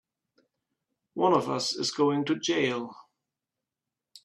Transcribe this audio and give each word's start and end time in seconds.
One 1.13 1.31
of 1.33 1.47
us 1.47 1.75
is 1.75 1.91
going 1.91 2.25
to 2.25 2.39
jail! 2.39 2.95